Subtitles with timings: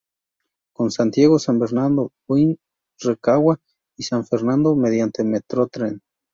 [0.73, 2.57] Con Santiago, San Bernardo, Buin,
[3.01, 3.59] Rancagua
[3.95, 6.01] y San Fernando, mediante Metrotren.